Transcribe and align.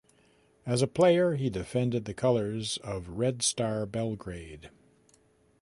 As 0.65 0.81
a 0.81 0.87
player, 0.87 1.35
he 1.35 1.51
defended 1.51 2.05
the 2.05 2.15
colours 2.15 2.77
of 2.77 3.07
Red 3.07 3.43
Star 3.43 3.85
Belgrade. 3.85 4.71